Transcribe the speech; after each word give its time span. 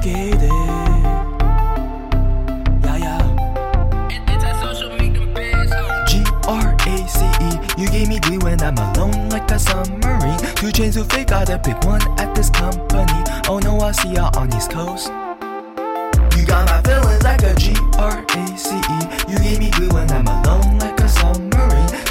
g-r-a-c-e 0.00 0.40
You 7.76 7.88
gave 7.88 8.08
me 8.08 8.18
glee 8.20 8.38
when 8.38 8.60
I'm 8.62 8.76
alone 8.78 9.28
like 9.28 9.50
a 9.50 9.58
submarine. 9.58 10.38
Two 10.54 10.72
chains 10.72 10.94
who 10.94 11.04
fake 11.04 11.28
gotta 11.28 11.58
pick 11.58 11.84
one 11.84 12.02
at 12.18 12.34
this 12.34 12.50
company. 12.50 13.22
Oh 13.48 13.58
no, 13.62 13.78
I 13.80 13.92
see 13.92 14.12
ya 14.14 14.30
on 14.36 14.52
East 14.54 14.70
Coast. 14.70 15.08
You 16.36 16.44
got 16.46 16.66
my 16.68 16.82
feelings 16.82 17.22
like 17.22 17.42
a 17.42 17.54
G 17.54 17.74
R 17.98 18.24
A 18.28 18.46
C 18.56 18.67
E. 18.67 18.67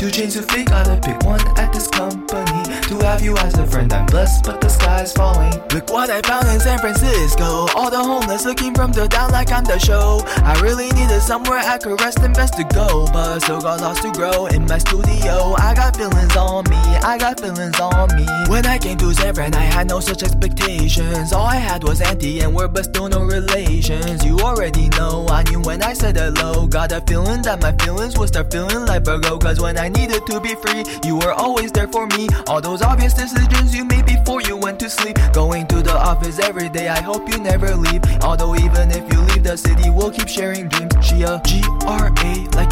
Two 0.08 0.14
chains 0.14 0.36
who 0.36 0.42
fake, 0.42 0.70
gotta 0.70 0.96
pick 1.06 1.22
one 1.24 1.42
at 1.60 1.74
this 1.74 1.90
company. 1.90 2.64
To 2.88 2.98
have 3.04 3.22
you 3.22 3.36
as 3.40 3.58
a 3.58 3.68
friend, 3.68 3.92
I'm 3.92 4.06
blessed, 4.06 4.46
but 4.46 4.62
the 4.62 4.70
sky's 4.70 5.12
falling. 5.12 5.52
Look 5.74 5.92
what 5.92 6.10
I 6.10 6.22
found 6.22 6.48
in 6.48 6.62
San 6.62 6.80
Francisco. 6.80 7.68
All 7.76 7.92
the 7.92 8.02
homeless 8.02 8.46
looking 8.46 8.74
from 8.74 8.94
the 8.94 9.10
down 9.10 9.34
like 9.34 9.52
I'm 9.52 9.66
the 9.66 9.78
show. 9.78 10.22
I 10.48 10.58
really 10.62 10.88
needed 10.92 11.20
somewhere 11.20 11.60
I 11.60 11.78
could 11.78 12.00
rest 12.00 12.20
and 12.20 12.34
vest 12.34 12.54
to 12.54 12.64
go, 12.64 13.06
but 13.12 13.40
still 13.40 13.60
got 13.60 13.82
lost 13.82 14.04
to 14.04 14.12
grow 14.14 14.46
in 14.46 14.64
my 14.66 14.78
studio. 14.78 15.56
I 15.60 15.74
got 15.76 15.98
feelings 15.98 16.38
on 16.38 16.64
me, 16.70 16.80
I 17.08 17.18
got 17.18 17.40
feelings 17.40 17.80
on 17.80 18.14
me. 18.18 18.26
When 18.50 18.66
I 18.66 18.78
came 18.78 18.98
to 18.98 19.14
San 19.14 19.34
Fran, 19.34 19.54
I 19.54 19.62
had 19.62 19.88
no 19.88 20.02
such 20.02 20.24
expectations. 20.24 21.32
All 21.32 21.46
I 21.46 21.56
had 21.56 21.82
was 21.82 22.02
anti 22.02 22.42
and 22.42 22.54
we're 22.54 22.68
but 22.68 22.84
still 22.84 23.08
no 23.08 23.22
relations. 23.24 24.26
You 24.26 24.38
already 24.40 24.90
know, 24.90 25.26
I 25.30 25.44
knew 25.44 25.62
when 25.62 25.82
I 25.84 25.94
said 25.94 26.18
hello. 26.18 26.68
Got 26.68 26.92
a 26.92 27.00
feeling 27.00 27.44
that 27.44 27.62
my 27.62 27.72
feelings 27.82 28.18
would 28.18 28.28
start 28.28 28.52
feeling 28.52 28.86
like 28.86 29.06
Virgo. 29.06 29.38
Cause 29.38 29.62
when 29.62 29.78
I 29.78 29.88
needed 29.88 30.28
to 30.28 30.42
be 30.42 30.54
free, 30.56 30.84
you 31.06 31.16
were 31.16 31.32
always 31.32 31.72
there 31.72 31.88
for 31.88 32.08
me. 32.08 32.28
All 32.46 32.60
those 32.60 32.82
obvious 32.82 33.14
decisions 33.14 33.74
you 33.74 33.86
made 33.86 34.06
before 34.06 34.42
you 34.42 34.58
went 34.58 34.78
to 34.82 34.90
sleep. 34.90 35.18
Going 35.32 35.66
to 35.68 35.82
the 35.82 35.96
office 35.96 36.40
every 36.40 36.68
day, 36.68 36.90
I 36.90 37.00
hope 37.00 37.32
you 37.32 37.38
never 37.38 37.74
leave. 37.74 38.04
Although 38.22 38.54
even 38.56 38.92
if 38.92 39.10
you 39.14 39.22
leave 39.22 39.44
the 39.44 39.56
city, 39.56 39.90
we'll 39.90 40.12
keep 40.12 40.28
sharing 40.28 40.68
dreams. 40.68 40.92
She 41.02 41.24
a 41.24 41.42
G-R-A, 41.46 42.34
like 42.58 42.70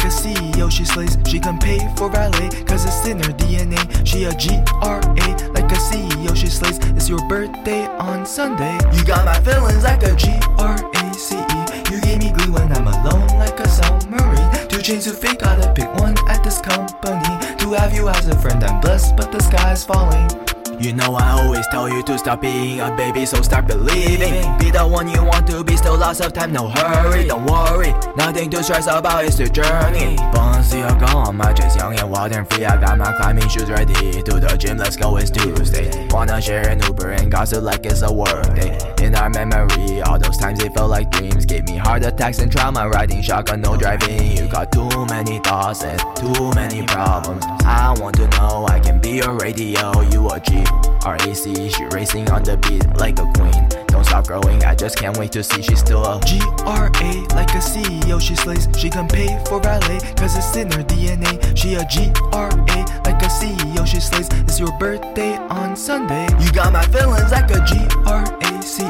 CEO, 0.66 0.70
she 0.70 0.84
slays. 0.84 1.18
She 1.26 1.38
can 1.38 1.58
pay 1.58 1.78
for 1.96 2.10
valet, 2.10 2.48
cause 2.64 2.84
it's 2.84 3.06
in 3.06 3.18
her 3.18 3.32
DNA. 3.32 4.06
She 4.06 4.24
a 4.24 4.34
G-R-A, 4.34 5.50
like 5.52 5.70
a 5.70 5.76
CEO, 5.76 6.36
she 6.36 6.46
slays. 6.46 6.78
It's 6.96 7.08
your 7.08 7.26
birthday 7.28 7.86
on 7.98 8.26
Sunday. 8.26 8.78
You 8.92 9.04
got 9.04 9.24
my 9.24 9.40
feelings 9.40 9.84
like 9.84 10.02
a 10.02 10.14
G-R-A-C-E. 10.14 11.92
You 11.92 12.00
gave 12.00 12.18
me 12.18 12.32
glue 12.32 12.52
when 12.52 12.72
I'm 12.72 12.86
alone 12.86 13.28
like 13.38 13.58
a 13.60 13.68
submarine. 13.68 14.68
Two 14.68 14.82
chains 14.82 15.04
to 15.04 15.12
fake, 15.12 15.40
gotta 15.40 15.72
pick 15.72 15.92
one 15.96 16.16
at 16.28 16.42
this 16.42 16.60
company. 16.60 17.56
To 17.58 17.72
have 17.72 17.94
you 17.94 18.08
as 18.08 18.28
a 18.28 18.38
friend, 18.38 18.62
I'm 18.64 18.80
blessed, 18.80 19.16
but 19.16 19.32
the 19.32 19.40
sky's 19.40 19.84
falling. 19.84 20.45
You 20.78 20.92
know 20.92 21.14
I 21.14 21.30
always 21.40 21.66
tell 21.68 21.88
you 21.88 22.02
to 22.02 22.18
stop 22.18 22.42
being 22.42 22.80
a 22.80 22.94
baby, 22.94 23.24
so 23.24 23.40
start 23.40 23.66
believing. 23.66 24.58
Be 24.58 24.70
the 24.70 24.86
one 24.86 25.08
you 25.08 25.24
want 25.24 25.46
to 25.46 25.64
be, 25.64 25.74
still 25.74 25.96
lots 25.96 26.20
of 26.20 26.34
time, 26.34 26.52
no 26.52 26.68
hurry, 26.68 27.26
don't 27.26 27.46
worry. 27.46 27.94
Nothing 28.14 28.50
to 28.50 28.62
stress 28.62 28.86
about, 28.86 29.24
it's 29.24 29.36
the 29.36 29.48
journey. 29.48 30.16
Balenciaga 30.34 31.14
on 31.14 31.36
my 31.36 31.54
dress, 31.54 31.76
young 31.76 31.98
and 31.98 32.10
wild 32.10 32.32
and 32.32 32.48
free. 32.50 32.66
I 32.66 32.78
got 32.78 32.98
my 32.98 33.10
climbing 33.16 33.48
shoes 33.48 33.70
ready. 33.70 34.22
To 34.22 34.38
the 34.38 34.56
gym, 34.58 34.76
let's 34.76 34.96
go, 34.96 35.16
it's 35.16 35.30
Tuesday. 35.30 36.08
Wanna 36.10 36.42
share 36.42 36.68
an 36.68 36.82
Uber 36.82 37.10
and 37.12 37.30
gossip 37.30 37.62
like 37.62 37.86
it's 37.86 38.02
a 38.02 38.12
work 38.12 38.54
day. 38.54 38.78
In 39.00 39.14
our 39.14 39.30
memory, 39.30 40.02
all 40.02 40.18
those 40.18 40.36
times 40.36 40.58
they 40.58 40.68
felt 40.68 40.90
like 40.90 41.10
dreams. 41.10 41.46
Gave 41.46 41.64
me 41.64 41.76
heart 41.76 42.04
attacks 42.04 42.38
and 42.38 42.52
trauma, 42.52 42.86
riding 42.88 43.22
shotgun, 43.22 43.62
no 43.62 43.76
driving. 43.78 44.36
You 44.36 44.46
got 44.48 44.72
too 44.72 45.06
many 45.06 45.38
thoughts 45.38 45.84
and 45.84 45.98
too 46.16 46.52
many 46.54 46.86
problems. 46.86 47.44
I 47.64 47.94
want 47.98 48.16
to 48.16 48.28
know 48.28 48.66
I 48.68 48.75
your 49.16 49.32
radio, 49.38 50.02
you 50.10 50.28
a 50.28 50.38
G. 50.40 50.62
RAC, 51.02 51.72
she 51.72 51.84
racing 51.92 52.28
on 52.30 52.42
the 52.42 52.58
beat 52.68 52.84
like 52.98 53.18
a 53.18 53.24
queen. 53.32 53.66
Don't 53.86 54.04
stop 54.04 54.26
growing, 54.26 54.62
I 54.62 54.74
just 54.74 54.98
can't 54.98 55.16
wait 55.16 55.32
to 55.32 55.42
see 55.42 55.62
she's 55.62 55.78
still 55.80 56.04
a 56.04 56.20
GRA, 56.20 57.10
like 57.34 57.48
a 57.56 57.62
CEO, 57.64 58.20
she 58.20 58.36
slays. 58.36 58.68
She 58.76 58.90
can 58.90 59.08
pay 59.08 59.42
for 59.46 59.58
valet, 59.58 60.00
cause 60.16 60.36
it's 60.36 60.54
in 60.56 60.70
her 60.72 60.84
DNA. 60.84 61.40
She 61.56 61.74
a 61.76 61.84
GRA, 61.88 62.78
like 63.08 63.22
a 63.22 63.30
CEO, 63.32 63.86
she 63.86 64.00
slays. 64.00 64.28
It's 64.44 64.60
your 64.60 64.76
birthday 64.78 65.36
on 65.48 65.76
Sunday. 65.76 66.26
You 66.38 66.52
got 66.52 66.74
my 66.74 66.84
feelings 66.88 67.32
like 67.32 67.50
a 67.50 67.64
GRACE. 67.64 68.80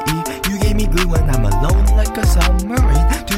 You 0.50 0.58
gave 0.58 0.74
me 0.74 0.86
glue 0.86 1.06
when 1.06 1.30
I'm 1.30 1.45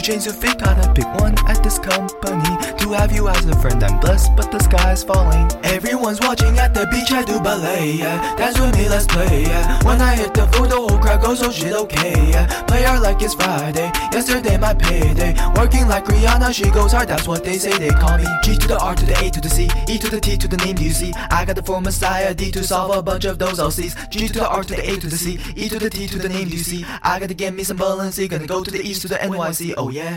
chains 0.08 0.24
to 0.24 0.32
fake, 0.32 0.58
gotta 0.58 0.91
pick 0.94 1.04
one 1.20 1.34
at 1.46 1.62
this 1.62 1.78
company. 1.78 2.56
To 2.78 2.92
have 2.92 3.12
you 3.12 3.28
as 3.28 3.44
a 3.44 3.54
friend, 3.60 3.84
I'm 3.84 4.00
blessed, 4.00 4.34
but 4.36 4.50
the 4.50 4.58
sky's 4.60 5.04
falling. 5.04 5.50
Everyone's 5.64 6.19
watching 6.20 6.58
at 6.58 6.72
the 6.72 6.86
beach, 6.86 7.12
I 7.12 7.22
do 7.24 7.38
ballet, 7.41 7.92
yeah. 7.92 8.34
Dance 8.36 8.58
with 8.58 8.74
me, 8.74 8.88
let's 8.88 9.06
play, 9.06 9.42
yeah. 9.42 9.84
When 9.84 10.00
I 10.00 10.16
hit 10.16 10.32
the 10.32 10.47
floor, 10.48 10.66
the 10.66 10.76
whole 10.76 10.98
crowd 10.98 11.20
goes, 11.20 11.42
oh 11.42 11.50
shit, 11.50 11.74
okay, 11.74 12.30
yeah. 12.30 12.47
Play 12.64 12.84
hard 12.84 13.02
like 13.02 13.20
it's 13.20 13.34
Friday, 13.34 13.91
yesterday 14.10 14.56
my 14.56 14.72
payday. 14.72 15.36
Working 15.54 15.86
like 15.88 16.06
Rihanna, 16.06 16.54
she 16.54 16.70
goes 16.70 16.92
hard, 16.92 17.08
that's 17.08 17.28
what 17.28 17.44
they 17.44 17.58
say, 17.58 17.76
they 17.76 17.91
call 17.91 18.16
me. 18.16 18.24
G 18.44 18.56
to 18.56 18.66
the 18.66 18.78
R 18.78 18.94
to 18.94 19.04
the 19.04 19.12
A 19.22 19.30
to 19.30 19.41
the 19.42 19.50
C, 19.50 19.68
E 19.91 19.97
to 19.97 20.10
the 20.10 20.21
T 20.21 20.37
to 20.37 20.47
the 20.47 20.56
name, 20.59 20.76
do 20.76 20.84
you 20.84 20.91
see? 20.91 21.12
I 21.31 21.47
got 21.47 21.56
the 21.56 21.62
for 21.62 21.81
Messiah, 21.81 22.34
D 22.34 22.50
to 22.50 22.62
solve 22.62 22.94
a 22.94 23.03
bunch 23.03 23.25
of 23.25 23.38
those 23.38 23.59
LCs. 23.59 24.10
G 24.10 24.28
to 24.28 24.41
the 24.41 24.49
R 24.49 24.62
to 24.62 24.75
the 24.75 24.91
A 24.91 24.97
to 24.99 25.06
the 25.06 25.16
C, 25.16 25.38
E 25.56 25.69
to 25.71 25.78
the 25.78 25.88
T 25.88 26.06
to 26.09 26.19
the 26.19 26.28
name, 26.28 26.49
do 26.49 26.56
you 26.56 26.62
see? 26.62 26.84
I 27.03 27.19
gotta 27.19 27.32
get 27.32 27.54
me 27.54 27.65
some 27.65 27.78
Balenci, 27.78 28.28
gonna 28.28 28.47
go 28.47 28.62
to 28.62 28.71
the 28.71 28.82
East 28.82 29.00
to 29.03 29.09
the 29.09 29.15
NYC, 29.16 29.75
oh 29.78 29.88
yeah. 29.88 30.16